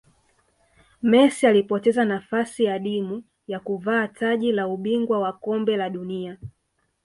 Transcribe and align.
messi 1.01 1.47
alipoteza 1.47 2.05
nafasi 2.05 2.67
adimu 2.67 3.23
ya 3.47 3.59
kuvaa 3.59 4.07
taji 4.07 4.51
la 4.51 4.67
ubingwa 4.67 5.19
wa 5.19 5.33
kombe 5.33 5.77
la 5.77 5.89
dunia 5.89 6.37